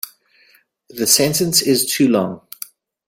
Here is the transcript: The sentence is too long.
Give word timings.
The 0.89 1.05
sentence 1.05 1.61
is 1.61 1.85
too 1.85 2.07
long. 2.07 2.41